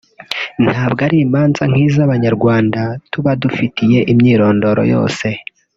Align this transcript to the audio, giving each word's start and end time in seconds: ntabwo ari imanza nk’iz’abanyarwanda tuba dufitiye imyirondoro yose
ntabwo 0.65 0.99
ari 1.07 1.17
imanza 1.25 1.63
nk’iz’abanyarwanda 1.71 2.81
tuba 3.11 3.31
dufitiye 3.41 3.99
imyirondoro 4.11 4.81
yose 4.93 5.27